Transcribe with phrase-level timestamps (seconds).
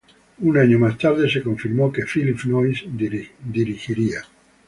[0.43, 2.87] Un año más tarde se confirmó que Phillip Noyce
[3.43, 4.23] dirigiría.